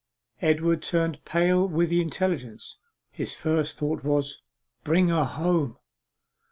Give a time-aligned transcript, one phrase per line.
[0.41, 2.79] Edward turned pale with the intelligence.
[3.11, 4.41] His first thought was,
[4.83, 5.77] 'Bring her home!